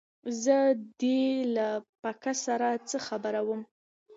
[0.43, 0.57] زه
[1.01, 1.21] دې
[1.55, 1.67] له
[2.01, 3.67] پکه سره څه خبره ومه